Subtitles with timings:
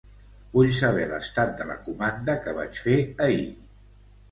[0.53, 3.49] Vull saber l'estat de la comanda que vaig fer ahir.